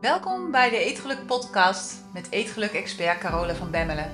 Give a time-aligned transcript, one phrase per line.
[0.00, 4.10] Welkom bij de Eetgeluk podcast met Eetgeluk-expert Carola van Bemmelen.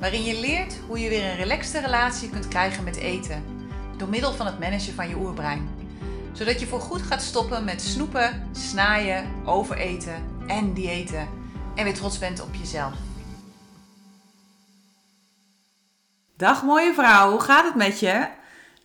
[0.00, 3.44] Waarin je leert hoe je weer een relaxte relatie kunt krijgen met eten.
[3.96, 5.68] Door middel van het managen van je oerbrein.
[6.32, 11.28] Zodat je voorgoed gaat stoppen met snoepen, snaaien, overeten en diëten.
[11.74, 12.94] En weer trots bent op jezelf.
[16.36, 18.28] Dag mooie vrouw, hoe gaat het met je?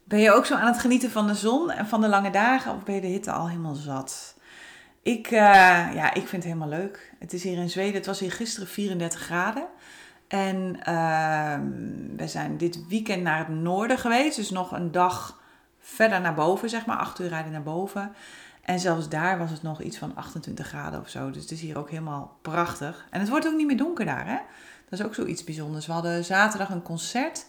[0.04, 2.76] Ben je ook zo aan het genieten van de zon en van de lange dagen
[2.76, 4.38] of ben je de hitte al helemaal zat?
[5.02, 5.40] Ik, uh,
[5.94, 7.14] ja, ik vind het helemaal leuk.
[7.20, 9.68] Het is hier in Zweden, het was hier gisteren 34 graden.
[10.28, 11.60] En uh,
[12.18, 15.42] we zijn dit weekend naar het noorden geweest, dus nog een dag
[15.80, 18.14] verder naar boven, zeg maar, acht uur rijden naar boven.
[18.62, 21.32] En zelfs daar was het nog iets van 28 graden of zo.
[21.32, 23.08] Dus het is hier ook helemaal prachtig.
[23.10, 24.38] En het wordt ook niet meer donker daar, hè?
[24.90, 25.86] Dat is ook zoiets bijzonders.
[25.86, 27.46] We hadden zaterdag een concert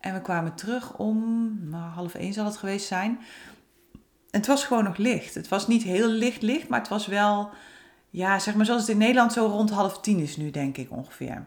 [0.00, 3.18] en we kwamen terug om nou, half één zal het geweest zijn.
[4.30, 5.34] Het was gewoon nog licht.
[5.34, 7.50] Het was niet heel licht licht, maar het was wel,
[8.10, 10.90] ja, zeg maar zoals het in Nederland zo rond half tien is nu, denk ik
[10.90, 11.46] ongeveer.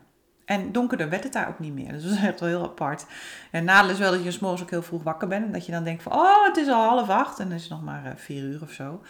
[0.51, 1.91] En donkerder werd het daar ook niet meer.
[1.91, 3.05] Dus dat was echt wel heel apart.
[3.51, 5.45] En nadeel is wel dat je s'morgens ook heel vroeg wakker bent.
[5.45, 7.39] En dat je dan denkt van, oh, het is al half acht.
[7.39, 9.01] En dan is nog maar uh, vier uur of zo.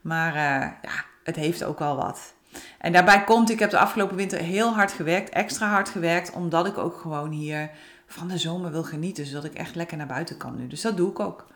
[0.00, 2.34] Maar uh, ja, het heeft ook wel wat.
[2.78, 5.28] En daarbij komt, ik heb de afgelopen winter heel hard gewerkt.
[5.28, 6.32] Extra hard gewerkt.
[6.32, 7.70] Omdat ik ook gewoon hier
[8.06, 9.26] van de zomer wil genieten.
[9.26, 10.66] Zodat ik echt lekker naar buiten kan nu.
[10.66, 11.46] Dus dat doe ik ook.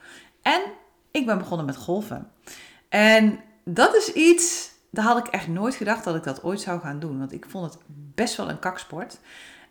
[0.42, 0.62] En
[1.14, 2.30] ik ben begonnen met golven.
[2.88, 6.80] En dat is iets, daar had ik echt nooit gedacht dat ik dat ooit zou
[6.80, 7.18] gaan doen.
[7.18, 7.82] Want ik vond het
[8.14, 9.18] best wel een kaksport.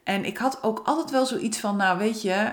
[0.03, 2.52] En ik had ook altijd wel zoiets van, nou weet je,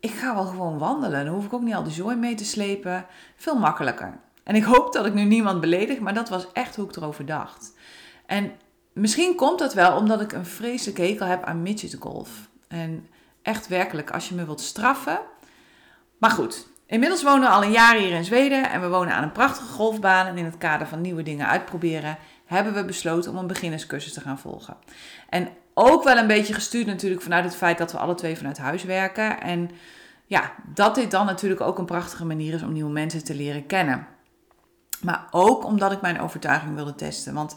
[0.00, 1.24] ik ga wel gewoon wandelen.
[1.24, 3.06] Dan hoef ik ook niet al die zooi mee te slepen.
[3.36, 4.20] Veel makkelijker.
[4.44, 7.26] En ik hoop dat ik nu niemand beledig, maar dat was echt hoe ik erover
[7.26, 7.72] dacht.
[8.26, 8.52] En
[8.92, 12.48] misschien komt dat wel omdat ik een vreselijke hekel heb aan midgetgolf.
[12.68, 13.06] En
[13.42, 15.20] echt werkelijk, als je me wilt straffen.
[16.18, 19.22] Maar goed, Inmiddels wonen we al een jaar hier in Zweden en we wonen aan
[19.22, 20.26] een prachtige golfbaan.
[20.26, 24.20] En in het kader van nieuwe dingen uitproberen hebben we besloten om een beginnerscursus te
[24.20, 24.76] gaan volgen.
[25.28, 28.58] En ook wel een beetje gestuurd natuurlijk vanuit het feit dat we alle twee vanuit
[28.58, 29.40] huis werken.
[29.40, 29.70] En
[30.26, 33.66] ja, dat dit dan natuurlijk ook een prachtige manier is om nieuwe mensen te leren
[33.66, 34.06] kennen.
[35.02, 37.34] Maar ook omdat ik mijn overtuiging wilde testen.
[37.34, 37.56] Want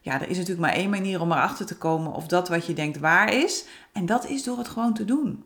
[0.00, 2.72] ja, er is natuurlijk maar één manier om erachter te komen of dat wat je
[2.72, 3.64] denkt waar is.
[3.92, 5.44] En dat is door het gewoon te doen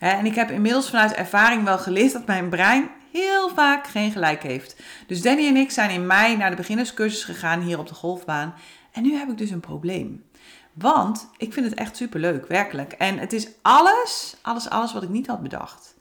[0.00, 4.42] en ik heb inmiddels vanuit ervaring wel geleerd dat mijn brein heel vaak geen gelijk
[4.42, 4.76] heeft.
[5.06, 8.54] Dus Danny en ik zijn in mei naar de beginnerscursus gegaan hier op de golfbaan.
[8.92, 10.24] En nu heb ik dus een probleem.
[10.72, 12.92] Want ik vind het echt superleuk, werkelijk.
[12.92, 15.94] En het is alles, alles, alles wat ik niet had bedacht.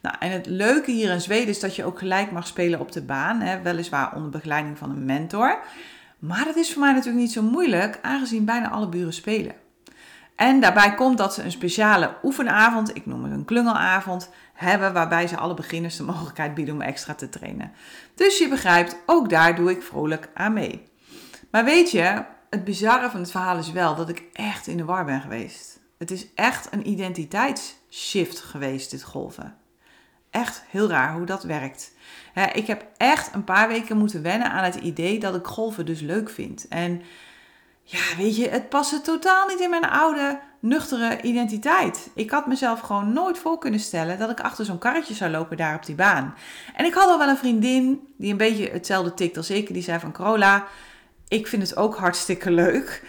[0.00, 2.92] Nou, en het leuke hier in Zweden is dat je ook gelijk mag spelen op
[2.92, 3.40] de baan.
[3.40, 5.62] Hè, weliswaar onder begeleiding van een mentor.
[6.18, 9.54] Maar dat is voor mij natuurlijk niet zo moeilijk, aangezien bijna alle buren spelen.
[10.36, 15.26] En daarbij komt dat ze een speciale oefenavond, ik noem het een klungelavond, hebben waarbij
[15.26, 17.72] ze alle beginners de mogelijkheid bieden om extra te trainen.
[18.14, 20.90] Dus je begrijpt, ook daar doe ik vrolijk aan mee.
[21.50, 24.84] Maar weet je, het bizarre van het verhaal is wel dat ik echt in de
[24.84, 25.80] war ben geweest.
[25.98, 29.56] Het is echt een identiteitsshift geweest, dit golven.
[30.30, 31.92] Echt heel raar hoe dat werkt.
[32.52, 36.00] ik heb echt een paar weken moeten wennen aan het idee dat ik golven dus
[36.00, 36.68] leuk vind.
[36.68, 37.02] En
[37.92, 42.10] ja, weet je, het paste totaal niet in mijn oude, nuchtere identiteit.
[42.14, 45.56] Ik had mezelf gewoon nooit voor kunnen stellen dat ik achter zo'n karretje zou lopen
[45.56, 46.34] daar op die baan.
[46.74, 49.72] En ik had al wel een vriendin die een beetje hetzelfde tikt als ik.
[49.72, 50.66] Die zei van, Corolla,
[51.28, 53.04] ik vind het ook hartstikke leuk.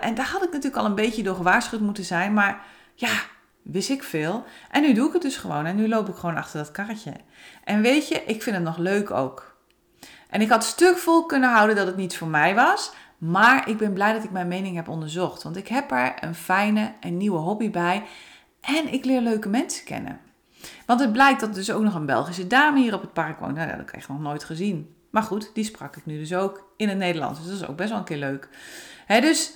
[0.00, 2.32] En daar had ik natuurlijk al een beetje door gewaarschuwd moeten zijn.
[2.32, 3.12] Maar ja,
[3.62, 4.44] wist ik veel.
[4.70, 5.66] En nu doe ik het dus gewoon.
[5.66, 7.12] En nu loop ik gewoon achter dat karretje.
[7.64, 9.56] En weet je, ik vind het nog leuk ook.
[10.30, 12.92] En ik had stuk vol kunnen houden dat het niets voor mij was.
[13.18, 15.42] Maar ik ben blij dat ik mijn mening heb onderzocht.
[15.42, 18.04] Want ik heb er een fijne en nieuwe hobby bij.
[18.60, 20.20] En ik leer leuke mensen kennen.
[20.86, 23.38] Want het blijkt dat er dus ook nog een Belgische dame hier op het park
[23.38, 23.54] woont.
[23.54, 24.94] Nou, dat heb ik echt nog nooit gezien.
[25.10, 27.38] Maar goed, die sprak ik nu dus ook in het Nederlands.
[27.38, 28.48] Dus dat is ook best wel een keer leuk.
[29.06, 29.52] dus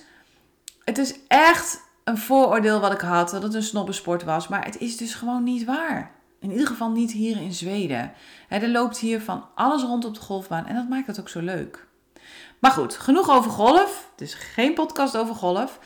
[0.83, 3.29] het is echt een vooroordeel wat ik had.
[3.29, 4.47] Dat het een snobbensport was.
[4.47, 6.11] Maar het is dus gewoon niet waar.
[6.39, 8.11] In ieder geval niet hier in Zweden.
[8.49, 10.65] er loopt hier van alles rond op de golfbaan.
[10.65, 11.87] En dat maakt het ook zo leuk.
[12.63, 14.09] Maar goed, genoeg over golf.
[14.17, 15.79] Is geen podcast over golf.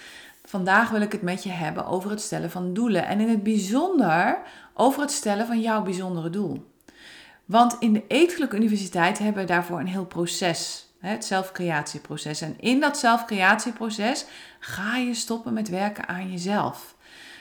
[0.45, 3.07] Vandaag wil ik het met je hebben over het stellen van doelen.
[3.07, 4.39] En in het bijzonder
[4.73, 6.71] over het stellen van jouw bijzondere doel.
[7.45, 10.87] Want in de Eetgeluk Universiteit hebben we daarvoor een heel proces.
[10.99, 12.41] Het zelfcreatieproces.
[12.41, 14.25] En in dat zelfcreatieproces
[14.59, 16.95] ga je stoppen met werken aan jezelf.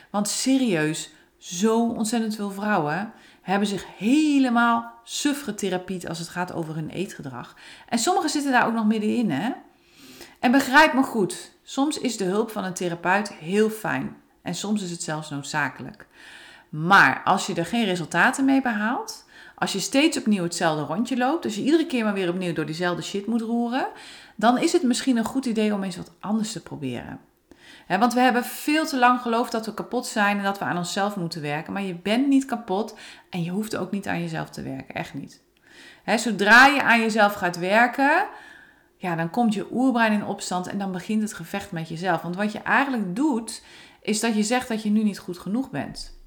[0.09, 3.13] Want serieus, zo ontzettend veel vrouwen
[3.47, 7.55] hebben zich helemaal suf getherapieerd als het gaat over hun eetgedrag.
[7.89, 9.51] En sommigen zitten daar ook nog middenin, hè?
[10.39, 14.15] En begrijp me goed, soms is de hulp van een therapeut heel fijn.
[14.41, 16.07] En soms is het zelfs noodzakelijk.
[16.69, 21.45] Maar als je er geen resultaten mee behaalt, als je steeds opnieuw hetzelfde rondje loopt,
[21.45, 23.87] als je iedere keer maar weer opnieuw door diezelfde shit moet roeren,
[24.35, 27.19] dan is het misschien een goed idee om eens wat anders te proberen.
[27.87, 30.77] Want we hebben veel te lang geloofd dat we kapot zijn en dat we aan
[30.77, 31.73] onszelf moeten werken.
[31.73, 32.97] Maar je bent niet kapot
[33.29, 34.95] en je hoeft ook niet aan jezelf te werken.
[34.95, 35.41] Echt niet.
[36.15, 38.27] zodra je aan jezelf gaat werken,
[38.97, 42.21] ja, dan komt je oerbrein in opstand en dan begint het gevecht met jezelf.
[42.21, 43.63] Want wat je eigenlijk doet,
[44.01, 46.19] is dat je zegt dat je nu niet goed genoeg bent.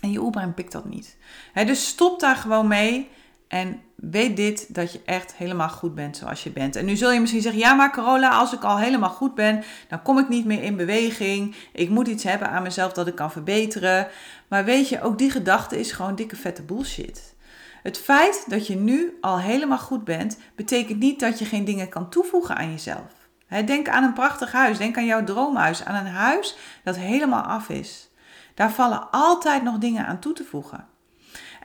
[0.00, 1.16] En je oerbrein pikt dat niet.
[1.54, 3.10] dus stop daar gewoon mee.
[3.48, 6.76] En weet dit, dat je echt helemaal goed bent zoals je bent.
[6.76, 9.64] En nu zul je misschien zeggen, ja maar Carola, als ik al helemaal goed ben,
[9.88, 11.56] dan kom ik niet meer in beweging.
[11.72, 14.08] Ik moet iets hebben aan mezelf dat ik kan verbeteren.
[14.48, 17.34] Maar weet je, ook die gedachte is gewoon dikke vette bullshit.
[17.82, 21.88] Het feit dat je nu al helemaal goed bent, betekent niet dat je geen dingen
[21.88, 23.28] kan toevoegen aan jezelf.
[23.64, 27.68] Denk aan een prachtig huis, denk aan jouw droomhuis, aan een huis dat helemaal af
[27.68, 28.10] is.
[28.54, 30.86] Daar vallen altijd nog dingen aan toe te voegen.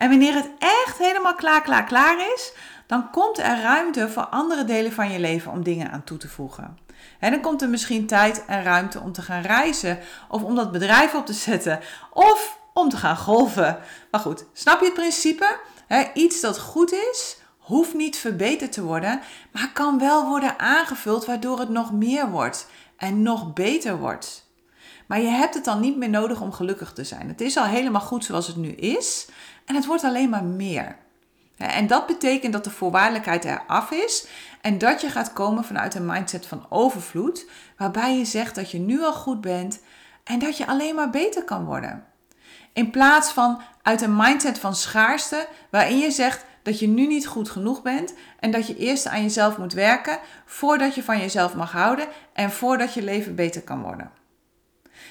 [0.01, 2.53] En wanneer het echt helemaal klaar, klaar, klaar is,
[2.87, 6.27] dan komt er ruimte voor andere delen van je leven om dingen aan toe te
[6.27, 6.77] voegen.
[7.19, 9.99] En dan komt er misschien tijd en ruimte om te gaan reizen,
[10.29, 11.79] of om dat bedrijf op te zetten,
[12.13, 13.79] of om te gaan golven.
[14.11, 15.59] Maar goed, snap je het principe?
[16.13, 19.21] iets dat goed is, hoeft niet verbeterd te worden,
[19.51, 22.67] maar kan wel worden aangevuld waardoor het nog meer wordt
[22.97, 24.49] en nog beter wordt.
[25.11, 27.27] Maar je hebt het dan niet meer nodig om gelukkig te zijn.
[27.27, 29.27] Het is al helemaal goed zoals het nu is
[29.65, 30.95] en het wordt alleen maar meer.
[31.57, 34.27] En dat betekent dat de voorwaardelijkheid eraf is
[34.61, 37.45] en dat je gaat komen vanuit een mindset van overvloed,
[37.77, 39.81] waarbij je zegt dat je nu al goed bent
[40.23, 42.05] en dat je alleen maar beter kan worden.
[42.73, 47.27] In plaats van uit een mindset van schaarste, waarin je zegt dat je nu niet
[47.27, 51.55] goed genoeg bent en dat je eerst aan jezelf moet werken voordat je van jezelf
[51.55, 54.11] mag houden en voordat je leven beter kan worden.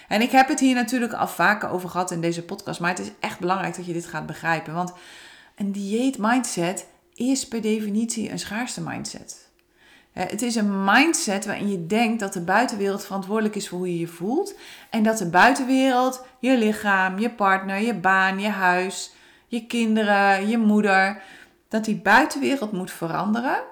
[0.09, 2.99] En ik heb het hier natuurlijk al vaker over gehad in deze podcast, maar het
[2.99, 4.75] is echt belangrijk dat je dit gaat begrijpen.
[4.75, 4.93] Want
[5.57, 9.49] een dieet mindset is per definitie een schaarste mindset.
[10.13, 13.99] Het is een mindset waarin je denkt dat de buitenwereld verantwoordelijk is voor hoe je
[13.99, 14.55] je voelt.
[14.91, 19.13] En dat de buitenwereld, je lichaam, je partner, je baan, je huis,
[19.47, 21.23] je kinderen, je moeder,
[21.69, 23.63] dat die buitenwereld moet veranderen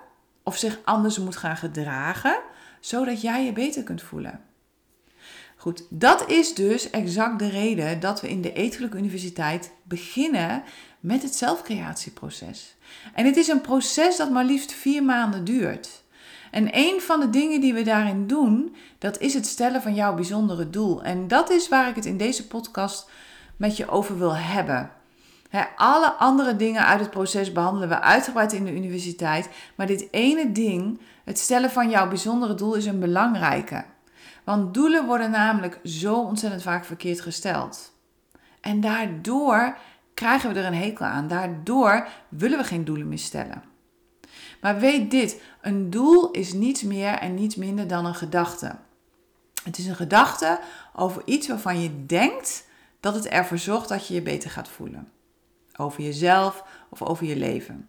[0.42, 2.38] of zich anders moet gaan gedragen,
[2.80, 4.40] zodat jij je beter kunt voelen.
[5.88, 10.62] Dat is dus exact de reden dat we in de Etelijke Universiteit beginnen
[11.00, 12.76] met het zelfcreatieproces.
[13.14, 16.02] En het is een proces dat maar liefst vier maanden duurt.
[16.50, 20.14] En een van de dingen die we daarin doen, dat is het stellen van jouw
[20.14, 21.02] bijzondere doel.
[21.02, 23.10] En dat is waar ik het in deze podcast
[23.56, 24.90] met je over wil hebben.
[25.76, 29.48] alle andere dingen uit het proces behandelen we uitgebreid in de universiteit.
[29.74, 33.84] Maar dit ene ding, het stellen van jouw bijzondere doel, is een belangrijke.
[34.48, 37.92] Want doelen worden namelijk zo ontzettend vaak verkeerd gesteld.
[38.60, 39.78] En daardoor
[40.14, 41.28] krijgen we er een hekel aan.
[41.28, 43.62] Daardoor willen we geen doelen meer stellen.
[44.60, 48.76] Maar weet dit: een doel is niets meer en niets minder dan een gedachte.
[49.64, 50.60] Het is een gedachte
[50.94, 52.66] over iets waarvan je denkt
[53.00, 55.12] dat het ervoor zorgt dat je je beter gaat voelen.
[55.76, 57.88] Over jezelf of over je leven.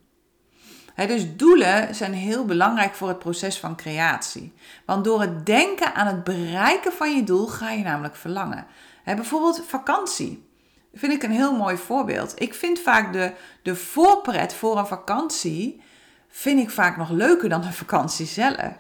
[1.08, 4.54] Dus doelen zijn heel belangrijk voor het proces van creatie.
[4.86, 8.66] Want door het denken aan het bereiken van je doel ga je namelijk verlangen.
[9.04, 10.48] bijvoorbeeld vakantie.
[10.94, 12.42] vind ik een heel mooi voorbeeld.
[12.42, 13.32] Ik vind vaak de,
[13.62, 15.82] de voorpret voor een vakantie
[16.30, 18.74] vind ik vaak nog leuker dan de vakantie zelf.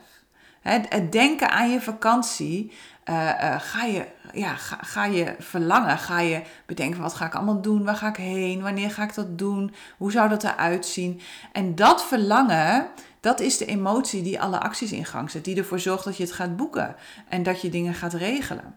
[0.61, 2.71] Het, denken aan je vakantie,
[3.09, 7.35] uh, uh, ga, je, ja, ga, ga, je verlangen, ga je bedenken wat ga ik
[7.35, 10.85] allemaal doen, waar ga ik heen, wanneer ga ik dat doen, hoe zou dat eruit
[10.85, 11.21] zien.
[11.51, 12.87] En dat verlangen,
[13.19, 16.23] dat is de emotie die alle acties in gang zet, die ervoor zorgt dat je
[16.23, 16.95] het gaat boeken
[17.29, 18.75] en dat je dingen gaat regelen.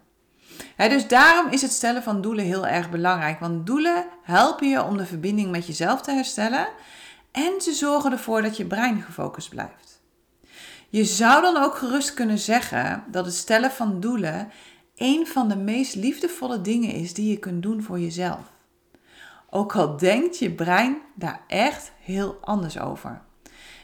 [0.77, 4.97] dus daarom is het stellen van doelen heel erg belangrijk, want doelen helpen je om
[4.97, 6.69] de verbinding met jezelf te herstellen
[7.33, 9.92] en ze zorgen ervoor dat je brein gefocust blijft.
[10.93, 14.51] Je zou dan ook gerust kunnen zeggen dat het stellen van doelen
[14.97, 18.41] een van de meest liefdevolle dingen is die je kunt doen voor jezelf.
[19.51, 23.21] Ook al denkt je brein daar echt heel anders over.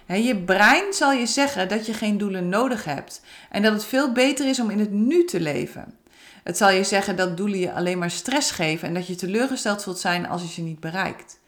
[0.07, 4.13] Je brein zal je zeggen dat je geen doelen nodig hebt en dat het veel
[4.13, 5.99] beter is om in het nu te leven.
[6.45, 9.83] Het zal je zeggen dat doelen je alleen maar stress geven en dat je teleurgesteld
[9.83, 11.41] zult zijn als je ze niet bereikt.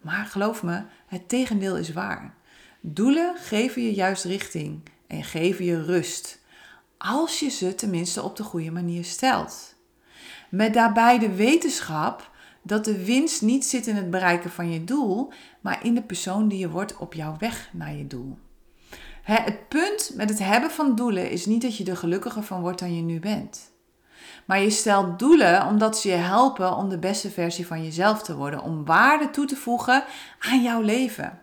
[0.00, 2.34] Maar geloof me, het tegendeel is waar.
[2.80, 6.38] Doelen geven je juist richting en geven je rust.
[6.98, 9.74] Als je ze tenminste op de goede manier stelt.
[10.50, 12.30] Met daarbij de wetenschap
[12.62, 16.48] dat de winst niet zit in het bereiken van je doel, maar in de persoon
[16.48, 18.38] die je wordt op jouw weg naar je doel.
[19.22, 22.78] Het punt met het hebben van doelen is niet dat je er gelukkiger van wordt
[22.78, 23.70] dan je nu bent.
[24.44, 28.36] Maar je stelt doelen omdat ze je helpen om de beste versie van jezelf te
[28.36, 30.04] worden, om waarde toe te voegen
[30.38, 31.38] aan jouw leven.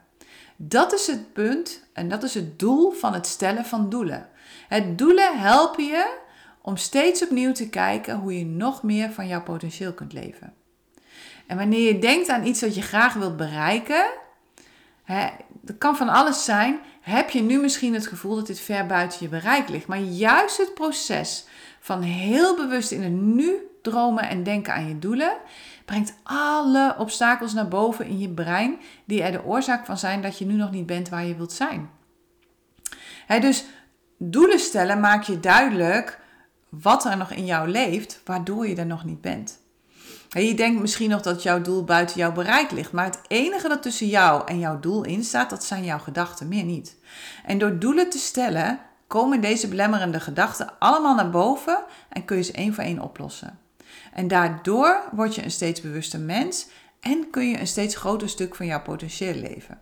[0.57, 4.29] Dat is het punt en dat is het doel van het stellen van doelen.
[4.67, 6.17] Het doelen helpen je
[6.61, 10.53] om steeds opnieuw te kijken hoe je nog meer van jouw potentieel kunt leven.
[11.47, 14.05] En wanneer je denkt aan iets wat je graag wilt bereiken,
[15.03, 15.27] hè,
[15.61, 19.17] dat kan van alles zijn, heb je nu misschien het gevoel dat dit ver buiten
[19.21, 19.87] je bereik ligt.
[19.87, 21.45] Maar juist het proces
[21.79, 25.33] van heel bewust in het nu dromen en denken aan je doelen,
[25.87, 30.37] brengt alle obstakels naar boven in je brein die er de oorzaak van zijn dat
[30.37, 31.89] je nu nog niet bent waar je wilt zijn.
[33.27, 33.65] dus
[34.17, 36.19] doelen stellen maakt je duidelijk
[36.69, 39.59] wat er nog in jou leeft, waardoor je er nog niet bent.
[40.29, 43.81] je denkt misschien nog dat jouw doel buiten jouw bereik ligt, maar het enige dat
[43.81, 46.95] tussen jou en jouw doel in staat, dat zijn jouw gedachten, meer niet.
[47.45, 52.43] En door doelen te stellen, komen deze belemmerende gedachten allemaal naar boven en kun je
[52.43, 53.65] ze één voor één oplossen.
[54.17, 56.67] En daardoor word je een steeds bewuster mens
[56.99, 59.79] en kun je een steeds groter stuk van jouw potentieel leven.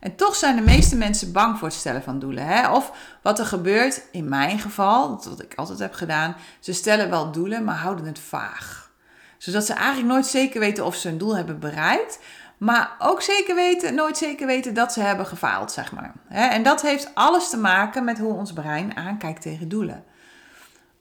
[0.00, 2.46] En toch zijn de meeste mensen bang voor het stellen van doelen.
[2.46, 2.72] Hè?
[2.72, 7.32] Of wat er gebeurt, in mijn geval, wat ik altijd heb gedaan, ze stellen wel
[7.32, 8.90] doelen, maar houden het vaag.
[9.38, 12.18] Zodat ze eigenlijk nooit zeker weten of ze een doel hebben bereikt,
[12.58, 16.12] maar ook zeker weten, nooit zeker weten dat ze hebben gefaald, zeg maar.
[16.28, 20.04] En dat heeft alles te maken met hoe ons brein aankijkt tegen doelen.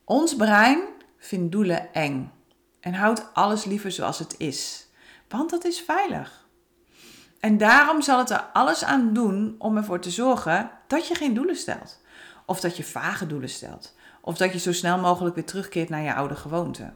[0.03, 0.79] Ons brein
[1.17, 2.35] vindt doelen eng
[2.87, 4.87] en houdt alles liever zoals het is,
[5.27, 6.47] want dat is veilig.
[7.39, 11.33] En daarom zal het er alles aan doen om ervoor te zorgen dat je geen
[11.33, 12.01] doelen stelt.
[12.45, 13.95] Of dat je vage doelen stelt.
[14.21, 16.93] Of dat je zo snel mogelijk weer terugkeert naar je oude gewoonte.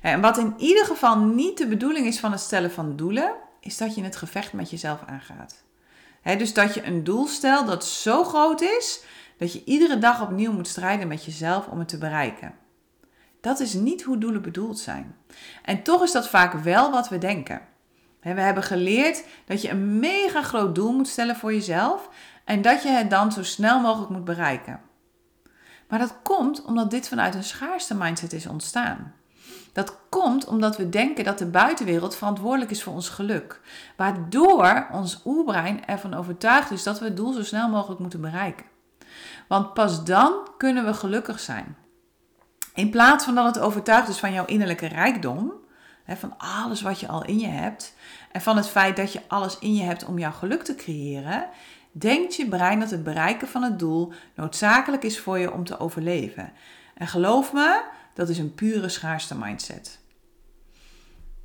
[0.00, 3.76] En wat in ieder geval niet de bedoeling is van het stellen van doelen, is
[3.76, 5.64] dat je het gevecht met jezelf aangaat.
[6.22, 9.02] dus dat je een doel stelt dat zo groot is
[9.38, 12.66] dat je iedere dag opnieuw moet strijden met jezelf om het te bereiken.
[13.40, 15.16] Dat is niet hoe doelen bedoeld zijn.
[15.62, 17.60] En toch is dat vaak wel wat we denken.
[18.20, 22.08] We hebben geleerd dat je een mega groot doel moet stellen voor jezelf
[22.44, 24.80] en dat je het dan zo snel mogelijk moet bereiken.
[25.88, 29.14] Maar dat komt omdat dit vanuit een schaarste mindset is ontstaan.
[29.72, 33.60] Dat komt omdat we denken dat de buitenwereld verantwoordelijk is voor ons geluk,
[33.96, 38.64] waardoor ons oerbrein ervan overtuigd is dat we het doel zo snel mogelijk moeten bereiken.
[39.48, 41.76] Want pas dan kunnen we gelukkig zijn.
[42.78, 45.52] In plaats van dat het overtuigd is van jouw innerlijke rijkdom,
[46.06, 47.94] van alles wat je al in je hebt,
[48.32, 51.48] en van het feit dat je alles in je hebt om jouw geluk te creëren,
[51.92, 55.80] denkt je brein dat het bereiken van het doel noodzakelijk is voor je om te
[55.80, 56.52] overleven.
[56.94, 57.82] En geloof me,
[58.14, 59.98] dat is een pure schaarste mindset.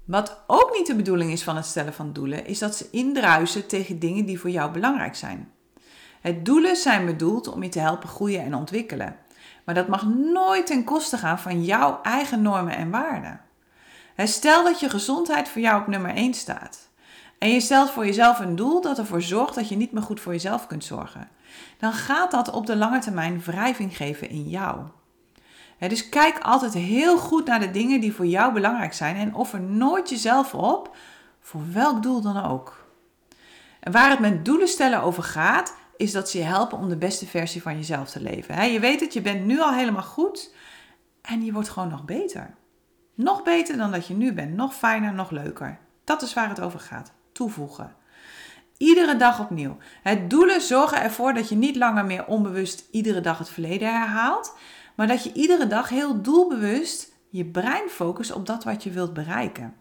[0.06, 3.68] Wat ook niet de bedoeling is van het stellen van doelen, is dat ze indruisen
[3.68, 5.52] tegen dingen die voor jou belangrijk zijn.
[6.22, 9.16] Het doelen zijn bedoeld om je te helpen groeien en ontwikkelen.
[9.63, 13.41] Maar dat mag nooit ten koste gaan van jouw eigen normen en waarden.
[14.17, 16.89] Stel dat je gezondheid voor jou op nummer 1 staat.
[17.38, 20.20] En je stelt voor jezelf een doel dat ervoor zorgt dat je niet meer goed
[20.20, 21.29] voor jezelf kunt zorgen.
[21.79, 24.79] Dan gaat dat op de lange termijn wrijving geven in jou.
[25.79, 29.62] dus kijk altijd heel goed naar de dingen die voor jou belangrijk zijn en offer
[29.62, 30.96] nooit jezelf op,
[31.41, 32.86] voor welk doel dan ook.
[33.79, 36.98] En waar het met doelen stellen over gaat, is dat ze je helpen om de
[36.98, 38.72] beste versie van jezelf te leven.
[38.72, 40.54] je weet het, je bent nu al helemaal goed
[41.22, 42.56] en je wordt gewoon nog beter.
[43.16, 45.80] Nog beter dan dat je nu bent, nog fijner, nog leuker.
[46.04, 47.12] Dat is waar het over gaat.
[47.32, 47.96] Toevoegen.
[48.78, 49.78] Iedere dag opnieuw.
[50.04, 54.56] Het doelen zorgen ervoor dat je niet langer meer onbewust iedere dag het verleden herhaalt,
[54.96, 59.14] maar dat je iedere dag heel doelbewust je brein focust op dat wat je wilt
[59.14, 59.76] bereiken.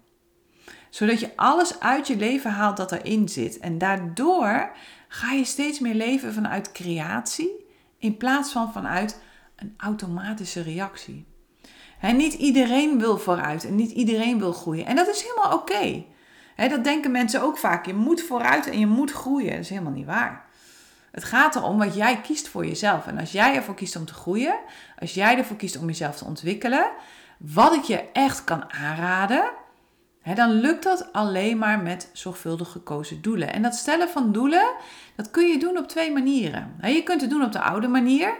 [0.91, 3.59] Zodat je alles uit je leven haalt dat erin zit.
[3.59, 4.73] En daardoor
[5.13, 7.67] ga je steeds meer leven vanuit creatie
[7.99, 9.23] in plaats van vanuit
[9.57, 11.27] een automatische reactie.
[12.01, 14.87] En niet iedereen wil vooruit en niet iedereen wil groeien.
[14.87, 16.05] En dat is helemaal oké.
[16.57, 17.87] Dat denken mensen ook vaak.
[17.87, 19.51] Je moet vooruit en je moet groeien.
[19.51, 20.45] Dat is helemaal niet waar.
[21.11, 23.07] Het gaat erom wat jij kiest voor jezelf.
[23.07, 24.59] En als jij ervoor kiest om te groeien,
[24.99, 26.91] als jij ervoor kiest om jezelf te ontwikkelen,
[27.39, 29.51] wat ik je echt kan aanraden,
[30.35, 33.53] dan lukt dat alleen maar met zorgvuldig gekozen doelen.
[33.53, 34.73] En dat stellen van doelen,
[35.17, 36.77] dat kun je doen op twee manieren.
[36.83, 38.35] Je kunt het doen op de oude manier,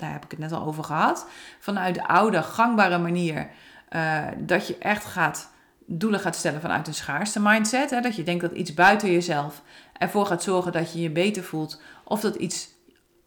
[0.00, 1.26] daar heb ik het net al over gehad.
[1.58, 3.48] Vanuit de oude, gangbare manier.
[3.90, 5.50] Uh, dat je echt gaat
[5.86, 7.90] doelen gaat stellen vanuit een schaarste mindset.
[8.02, 9.62] Dat je denkt dat iets buiten jezelf
[9.98, 11.82] ervoor gaat zorgen dat je je beter voelt.
[12.04, 12.68] Of dat iets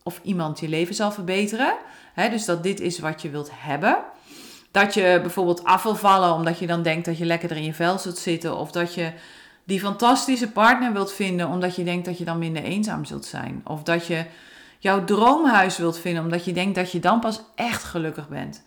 [0.04, 1.74] of iemand je leven zal verbeteren.
[2.16, 3.98] Dus dat dit is wat je wilt hebben.
[4.74, 7.74] Dat je bijvoorbeeld af wil vallen omdat je dan denkt dat je lekkerder in je
[7.74, 8.58] vel zult zitten.
[8.58, 9.12] Of dat je
[9.64, 13.62] die fantastische partner wilt vinden omdat je denkt dat je dan minder eenzaam zult zijn.
[13.64, 14.26] Of dat je
[14.80, 18.64] jouw droomhuis wilt vinden, omdat je denkt dat je dan pas echt gelukkig bent.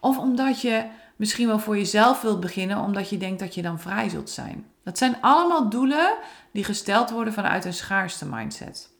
[0.00, 0.84] Of omdat je
[1.16, 4.66] misschien wel voor jezelf wilt beginnen, omdat je denkt dat je dan vrij zult zijn.
[4.84, 6.14] Dat zijn allemaal doelen
[6.52, 8.90] die gesteld worden vanuit een schaarste mindset.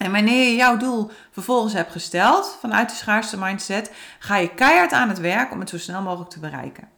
[0.00, 4.92] En wanneer je jouw doel vervolgens hebt gesteld vanuit de schaarste mindset, ga je keihard
[4.92, 6.88] aan het werk om het zo snel mogelijk te bereiken.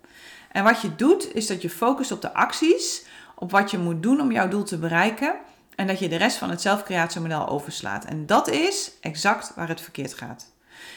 [0.53, 4.03] En wat je doet, is dat je focust op de acties, op wat je moet
[4.03, 5.35] doen om jouw doel te bereiken.
[5.75, 8.05] En dat je de rest van het zelfcreatiemodel overslaat.
[8.05, 10.53] En dat is exact waar het verkeerd gaat.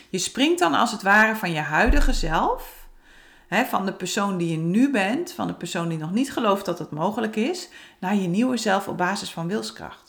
[0.10, 2.88] Je springt dan als het ware van je huidige zelf,
[3.48, 6.66] hè, van de persoon die je nu bent, van de persoon die nog niet gelooft
[6.66, 7.70] dat het mogelijk is,
[8.00, 10.05] naar je nieuwe zelf op basis van wilskracht.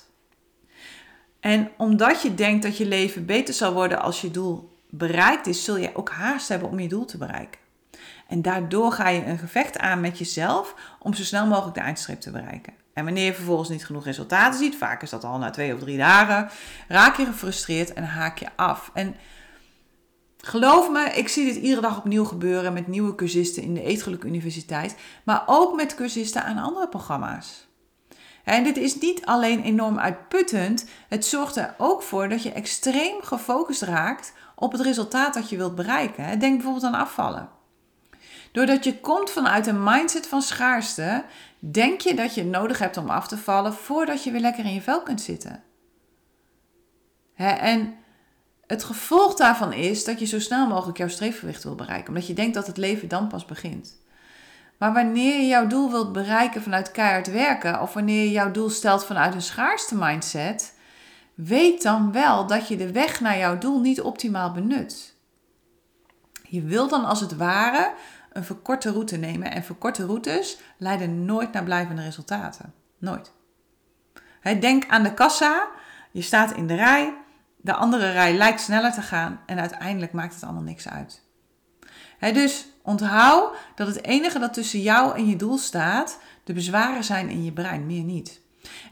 [1.46, 5.64] En omdat je denkt dat je leven beter zal worden als je doel bereikt is,
[5.64, 7.60] zul je ook haast hebben om je doel te bereiken.
[8.28, 12.20] En daardoor ga je een gevecht aan met jezelf om zo snel mogelijk de eindstreep
[12.20, 12.72] te bereiken.
[12.92, 15.80] En wanneer je vervolgens niet genoeg resultaten ziet, vaak is dat al na twee of
[15.80, 16.48] drie dagen,
[16.88, 18.90] raak je gefrustreerd en haak je af.
[18.94, 19.16] En
[20.38, 24.26] geloof me, ik zie dit iedere dag opnieuw gebeuren met nieuwe cursisten in de Eetgelijke
[24.26, 27.66] Universiteit, maar ook met cursisten aan andere programma's.
[28.46, 33.22] En dit is niet alleen enorm uitputtend, het zorgt er ook voor dat je extreem
[33.22, 36.38] gefocust raakt op het resultaat dat je wilt bereiken.
[36.38, 37.48] Denk bijvoorbeeld aan afvallen.
[38.52, 41.24] Doordat je komt vanuit een mindset van schaarste,
[41.58, 44.64] denk je dat je het nodig hebt om af te vallen voordat je weer lekker
[44.64, 45.62] in je vel kunt zitten.
[47.36, 47.94] en
[48.66, 52.34] het gevolg daarvan is dat je zo snel mogelijk jouw streefgewicht wil bereiken, omdat je
[52.34, 54.04] denkt dat het leven dan pas begint.
[54.78, 58.68] Maar wanneer je jouw doel wilt bereiken vanuit keihard werken, of wanneer je jouw doel
[58.68, 60.74] stelt vanuit een schaarste mindset,
[61.34, 65.16] weet dan wel dat je de weg naar jouw doel niet optimaal benut.
[66.42, 67.94] Je wilt dan als het ware
[68.36, 69.50] een verkorte route nemen.
[69.50, 72.74] En verkorte routes leiden nooit naar blijvende resultaten.
[72.98, 73.32] Nooit.
[74.60, 75.68] denk aan de kassa.
[76.10, 77.16] Je staat in de rij.
[77.56, 79.40] De andere rij lijkt sneller te gaan.
[79.46, 81.25] En uiteindelijk maakt het allemaal niks uit.
[82.18, 87.28] Dus onthoud dat het enige dat tussen jou en je doel staat, de bezwaren zijn
[87.28, 88.40] in je brein, meer niet.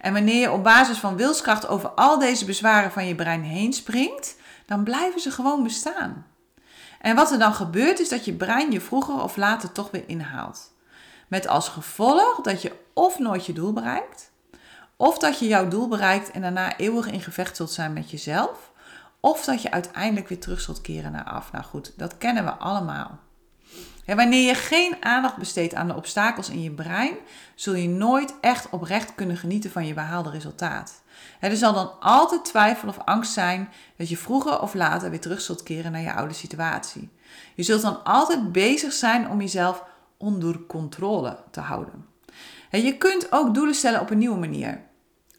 [0.01, 3.73] En wanneer je op basis van wilskracht over al deze bezwaren van je brein heen
[3.73, 4.37] springt,
[4.67, 6.27] dan blijven ze gewoon bestaan.
[7.01, 10.05] En wat er dan gebeurt is dat je brein je vroeger of later toch weer
[10.07, 10.73] inhaalt.
[11.29, 14.31] Met als gevolg dat je of nooit je doel bereikt,
[14.97, 18.73] of dat je jouw doel bereikt en daarna eeuwig in gevecht zult zijn met jezelf,
[19.25, 21.53] of dat je uiteindelijk weer terug zult keren naar af.
[21.53, 23.19] Nou goed, dat kennen we allemaal.
[24.05, 27.17] En wanneer je geen aandacht besteedt aan de obstakels in je brein,
[27.55, 31.03] zul je nooit echt oprecht kunnen genieten van je behaalde resultaat.
[31.41, 35.41] er zal dan altijd twijfel of angst zijn dat je vroeger of later weer terug
[35.41, 37.11] zult keren naar je oude situatie.
[37.55, 39.85] Je zult dan altijd bezig zijn om jezelf
[40.17, 42.07] onder controle te houden.
[42.71, 44.93] je kunt ook doelen stellen op een nieuwe manier.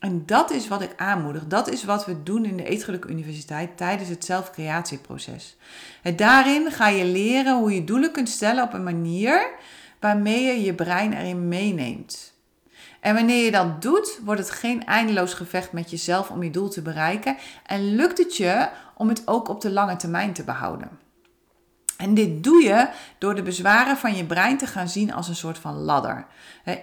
[0.06, 1.48] En dat is wat ik aanmoedig.
[1.48, 5.58] Dat is wat we doen in de Eetgelijke Universiteit tijdens het zelfcreatieproces.
[6.02, 9.50] En daarin ga je leren hoe je doelen kunt stellen op een manier
[10.00, 12.34] waarmee je je brein erin meeneemt.
[13.00, 16.70] En wanneer je dat doet, wordt het geen eindeloos gevecht met jezelf om je doel
[16.70, 21.05] te bereiken en lukt het je om het ook op de lange termijn te behouden.
[21.98, 25.36] En dit doe je door de bezwaren van je brein te gaan zien als een
[25.36, 26.26] soort van ladder.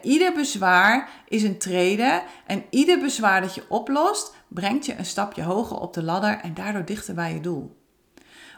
[0.03, 5.42] Ieder bezwaar is een trede en ieder bezwaar dat je oplost, brengt je een stapje
[5.42, 7.81] hoger op de ladder en daardoor dichter bij je doel.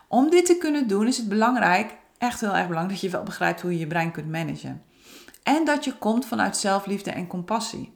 [0.08, 3.22] Om dit te kunnen doen is het belangrijk, echt heel erg belangrijk, dat je wel
[3.24, 4.82] begrijpt hoe je je brein kunt managen.
[5.42, 7.92] En dat je komt vanuit zelfliefde en compassie.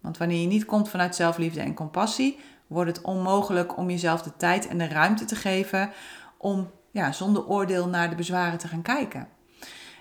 [0.00, 4.36] Want wanneer je niet komt vanuit zelfliefde en compassie, wordt het onmogelijk om jezelf de
[4.36, 5.90] tijd en de ruimte te geven
[6.38, 9.28] om ja, zonder oordeel naar de bezwaren te gaan kijken.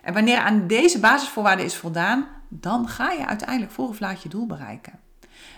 [0.02, 4.30] En wanneer aan deze basisvoorwaarden is voldaan, dan ga je uiteindelijk voor of laat je
[4.30, 5.00] doel bereiken.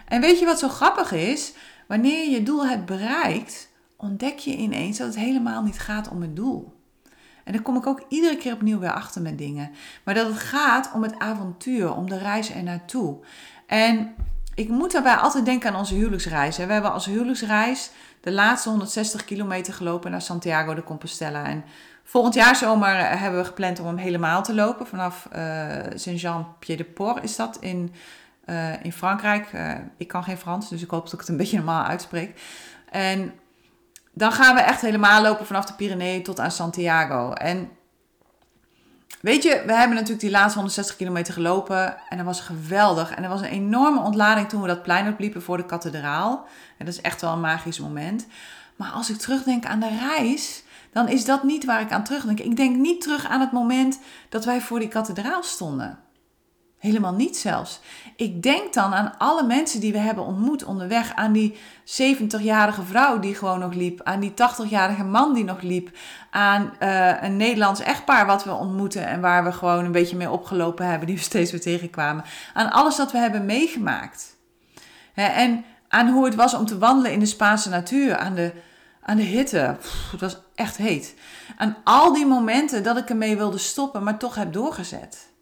[0.07, 1.53] En weet je wat zo grappig is?
[1.87, 6.21] Wanneer je je doel hebt bereikt, ontdek je ineens dat het helemaal niet gaat om
[6.21, 6.73] het doel.
[7.43, 9.71] En daar kom ik ook iedere keer opnieuw weer achter met dingen.
[10.03, 13.17] Maar dat het gaat om het avontuur, om de reis er naartoe.
[13.67, 14.15] En
[14.55, 16.57] ik moet daarbij altijd denken aan onze huwelijksreis.
[16.57, 17.91] We hebben als huwelijksreis
[18.21, 21.45] de laatste 160 kilometer gelopen naar Santiago de Compostela.
[21.45, 21.63] En
[22.03, 24.87] volgend jaar zomer hebben we gepland om hem helemaal te lopen.
[24.87, 25.39] Vanaf uh,
[25.95, 27.93] Saint-Jean-Pied-de-Port is dat in,
[28.45, 29.51] uh, in Frankrijk.
[29.97, 32.39] Ik kan geen Frans, dus ik hoop dat ik het een beetje normaal uitspreek.
[32.91, 33.33] En
[34.13, 37.31] dan gaan we echt helemaal lopen vanaf de Pyreneeën tot aan Santiago.
[37.31, 37.69] En
[39.21, 43.11] Weet je, we hebben natuurlijk die laatste 160 kilometer gelopen en dat was geweldig.
[43.11, 46.47] En er was een enorme ontlading toen we dat plein opliepen voor de kathedraal.
[46.77, 48.27] En dat is echt wel een magisch moment.
[48.75, 52.39] Maar als ik terugdenk aan de reis, dan is dat niet waar ik aan terugdenk.
[52.39, 55.99] Ik denk niet terug aan het moment dat wij voor die kathedraal stonden.
[56.85, 57.79] Helemaal niet zelfs.
[58.15, 61.15] Ik denk dan aan alle mensen die we hebben ontmoet onderweg.
[61.15, 64.01] Aan die 70-jarige vrouw die gewoon nog liep.
[64.03, 65.97] Aan die 80-jarige man die nog liep.
[66.29, 70.29] Aan uh, een Nederlands echtpaar wat we ontmoeten en waar we gewoon een beetje mee
[70.29, 71.07] opgelopen hebben.
[71.07, 72.23] Die we steeds weer tegenkwamen.
[72.53, 74.35] Aan alles dat we hebben meegemaakt.
[75.13, 78.17] en aan hoe het was om te wandelen in de Spaanse natuur.
[78.17, 78.53] Aan de,
[79.01, 79.77] aan de hitte.
[80.11, 81.15] het was echt heet.
[81.57, 85.33] Aan al die momenten dat ik ermee wilde stoppen, maar toch heb doorgezet.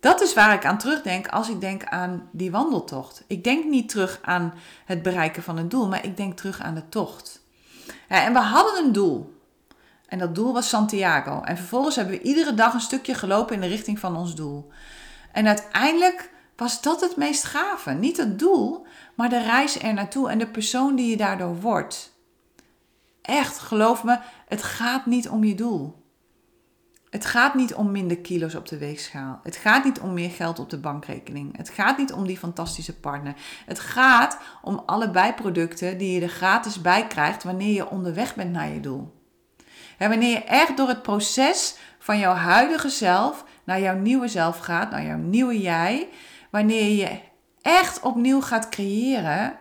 [0.00, 3.24] Dat is waar ik aan terugdenk als ik denk aan die wandeltocht.
[3.26, 6.74] Ik denk niet terug aan het bereiken van een doel, maar ik denk terug aan
[6.74, 7.42] de tocht.
[8.08, 9.36] Ja, en we hadden een doel.
[10.06, 11.40] En dat doel was Santiago.
[11.40, 14.70] En vervolgens hebben we iedere dag een stukje gelopen in de richting van ons doel.
[15.32, 17.90] En uiteindelijk was dat het meest gave.
[17.90, 22.16] Niet het doel, maar de reis er naartoe en de persoon die je daardoor wordt.
[23.22, 25.97] Echt, geloof me, het gaat niet om je doel.
[27.10, 29.40] Het gaat niet om minder kilo's op de weegschaal.
[29.42, 31.56] Het gaat niet om meer geld op de bankrekening.
[31.56, 33.34] Het gaat niet om die fantastische partner.
[33.66, 38.52] Het gaat om alle bijproducten die je er gratis bij krijgt wanneer je onderweg bent
[38.52, 39.16] naar je doel.
[39.98, 44.58] En wanneer je echt door het proces van jouw huidige zelf naar jouw nieuwe zelf
[44.58, 46.08] gaat, naar jouw nieuwe jij,
[46.50, 47.18] wanneer je
[47.62, 49.56] echt opnieuw gaat creëren,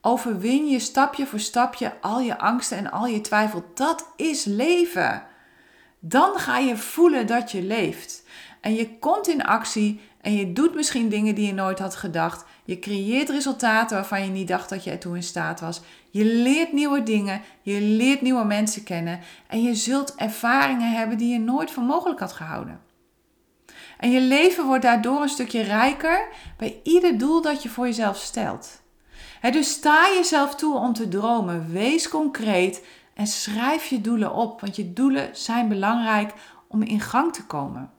[0.00, 3.64] overwin je stapje voor stapje al je angsten en al je twijfel.
[3.74, 5.25] Dat is leven.
[6.08, 8.24] Dan ga je voelen dat je leeft.
[8.60, 12.44] En je komt in actie en je doet misschien dingen die je nooit had gedacht.
[12.64, 15.80] Je creëert resultaten waarvan je niet dacht dat je ertoe in staat was.
[16.10, 21.32] Je leert nieuwe dingen, je leert nieuwe mensen kennen en je zult ervaringen hebben die
[21.32, 22.80] je nooit voor mogelijk had gehouden.
[23.98, 28.16] En je leven wordt daardoor een stukje rijker bij ieder doel dat je voor jezelf
[28.16, 28.82] stelt.
[29.50, 31.72] dus sta jezelf toe om te dromen.
[31.72, 32.82] Wees concreet
[33.16, 36.32] en schrijf je doelen op, want je doelen zijn belangrijk
[36.68, 37.90] om in gang te komen.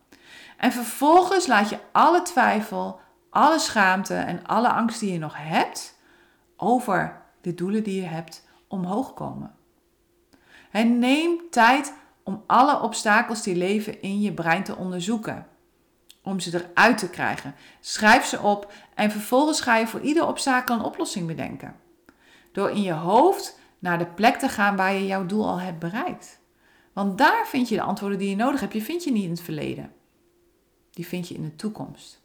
[0.58, 3.00] En vervolgens laat je alle twijfel,
[3.30, 6.00] alle schaamte en alle angst die je nog hebt
[6.58, 9.56] over de doelen die je hebt omhoog komen.
[10.72, 15.48] En neem tijd om alle obstakels die leven in je brein te onderzoeken.
[16.24, 17.56] Om ze eruit te krijgen.
[17.80, 21.76] Schrijf ze op en vervolgens ga je voor ieder obstakel een oplossing bedenken.
[22.52, 25.80] Door in je hoofd naar de plek te gaan waar je jouw doel al hebt
[25.80, 26.40] bereikt.
[26.94, 28.74] Want daar vind je de antwoorden die je nodig hebt.
[28.74, 29.92] Je vindt je niet in het verleden.
[30.92, 32.22] Die vind je in de toekomst.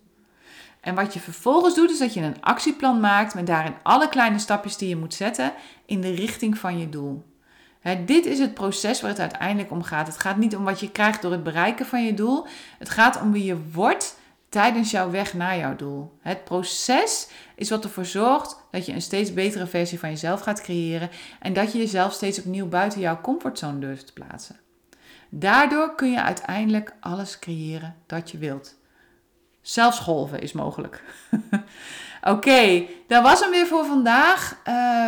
[0.80, 4.38] En wat je vervolgens doet, is dat je een actieplan maakt met daarin alle kleine
[4.38, 5.52] stapjes die je moet zetten
[5.86, 7.24] in de richting van je doel.
[8.06, 10.06] dit is het proces waar het uiteindelijk om gaat.
[10.06, 12.46] Het gaat niet om wat je krijgt door het bereiken van je doel.
[12.78, 14.18] Het gaat om wie je wordt
[14.52, 16.18] tijdens jouw weg naar jouw doel.
[16.20, 20.60] Het proces is wat ervoor zorgt dat je een steeds betere versie van jezelf gaat
[20.60, 21.10] creëren
[21.40, 24.60] en dat je jezelf steeds opnieuw buiten jouw comfortzone durft te plaatsen.
[25.28, 28.74] Daardoor kun je uiteindelijk alles creëren dat je wilt.
[29.60, 31.02] Zelfs golven is mogelijk.
[32.28, 34.62] Oké, dat was hem weer voor vandaag.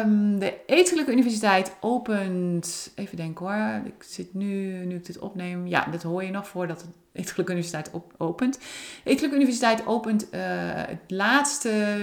[0.05, 2.93] Um, de Etelijke Universiteit opent.
[2.95, 3.81] Even denken hoor.
[3.85, 5.67] Ik zit nu, nu ik dit opneem.
[5.67, 8.59] Ja, dat hoor je nog voordat de Etelijke Universiteit op, opent.
[9.05, 10.41] De Universiteit opent uh,
[10.75, 11.97] het laatste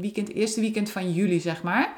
[0.00, 1.92] weekend, eerste weekend van juli, zeg maar.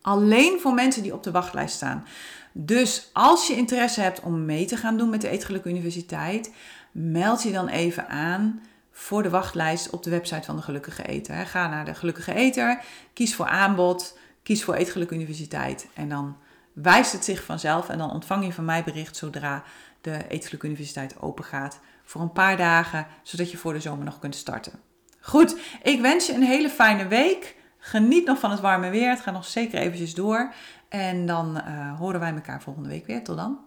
[0.00, 2.04] Alleen voor mensen die op de wachtlijst staan.
[2.52, 6.52] Dus als je interesse hebt om mee te gaan doen met de Etelijke Universiteit,
[6.92, 8.60] meld je dan even aan
[8.98, 11.46] voor de wachtlijst op de website van de Gelukkige Eter.
[11.46, 12.80] Ga naar de Gelukkige Eter,
[13.12, 16.36] kies voor aanbod, kies voor Eetgeluk Universiteit en dan
[16.72, 19.62] wijst het zich vanzelf en dan ontvang je van mij bericht zodra
[20.00, 24.18] de Eetgeluk Universiteit open gaat voor een paar dagen, zodat je voor de zomer nog
[24.18, 24.72] kunt starten.
[25.20, 27.56] Goed, ik wens je een hele fijne week.
[27.78, 29.10] Geniet nog van het warme weer.
[29.10, 30.52] Het gaat nog zeker eventjes door.
[30.88, 33.24] En dan uh, horen wij elkaar volgende week weer.
[33.24, 33.58] Tot dan.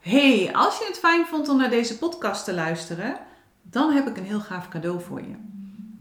[0.00, 3.30] Hey, als je het fijn vond om naar deze podcast te luisteren
[3.62, 5.34] dan heb ik een heel gaaf cadeau voor je.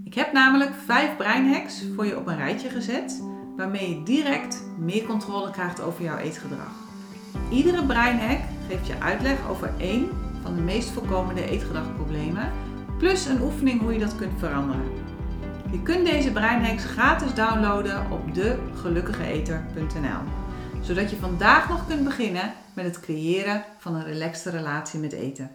[0.04, 3.24] Ik heb namelijk vijf breinhacks voor je op een rijtje gezet,
[3.56, 6.74] waarmee je direct meer controle krijgt over jouw eetgedrag.
[7.50, 10.10] Iedere breinhack geeft je uitleg over één
[10.42, 12.52] van de meest voorkomende eetgedragproblemen,
[12.98, 14.92] plus een oefening hoe je dat kunt veranderen.
[15.72, 20.22] Je kunt deze breinhacks gratis downloaden op degelukkigeeter.nl,
[20.82, 25.52] zodat je vandaag nog kunt beginnen met het creëren van een relaxte relatie met eten.